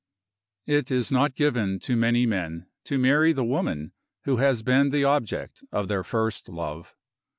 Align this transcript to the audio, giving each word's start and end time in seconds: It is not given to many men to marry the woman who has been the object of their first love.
It 0.65 0.89
is 0.89 1.11
not 1.11 1.35
given 1.35 1.77
to 1.81 1.95
many 1.95 2.25
men 2.25 2.65
to 2.85 2.97
marry 2.97 3.33
the 3.33 3.43
woman 3.43 3.91
who 4.23 4.37
has 4.37 4.63
been 4.63 4.89
the 4.89 5.03
object 5.03 5.63
of 5.71 5.89
their 5.89 6.03
first 6.03 6.49
love. 6.49 6.95